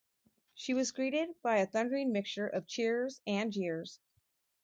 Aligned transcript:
She 0.55 0.73
was 0.73 0.91
greeted 0.93 1.39
by 1.43 1.57
a 1.57 1.67
thundering 1.67 2.11
mixture 2.11 2.47
of 2.47 2.65
cheers 2.65 3.21
and 3.27 3.53
jeers. 3.53 3.99